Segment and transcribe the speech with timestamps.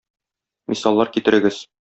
[0.73, 1.63] Мисаллар китерегез.